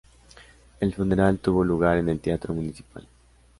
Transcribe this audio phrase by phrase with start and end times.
[0.79, 3.07] El funeral tuvo lugar en el Teatro Municipal.